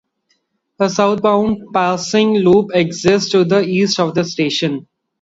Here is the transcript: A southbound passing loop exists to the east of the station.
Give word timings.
A 0.79 0.89
southbound 0.89 1.71
passing 1.73 2.33
loop 2.39 2.71
exists 2.73 3.29
to 3.33 3.45
the 3.45 3.59
east 3.61 3.99
of 3.99 4.15
the 4.15 4.25
station. 4.25 4.87